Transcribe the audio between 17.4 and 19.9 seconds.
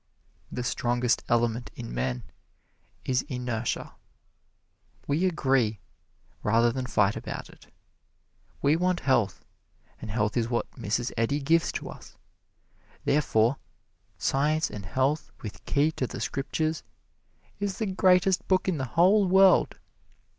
is the greatest book in the whole world.